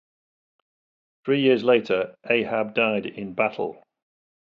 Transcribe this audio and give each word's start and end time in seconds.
Three 1.23 1.41
years 1.41 1.63
later, 1.63 2.15
Ahab 2.27 2.73
died 2.73 3.05
in 3.05 3.35
battle. 3.35 3.83